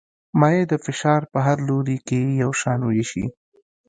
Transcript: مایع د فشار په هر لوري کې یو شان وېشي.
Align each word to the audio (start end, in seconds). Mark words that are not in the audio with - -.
مایع 0.39 0.63
د 0.71 0.73
فشار 0.85 1.21
په 1.31 1.39
هر 1.47 1.57
لوري 1.67 1.97
کې 2.07 2.19
یو 2.41 2.51
شان 2.61 2.79
وېشي. 2.83 3.25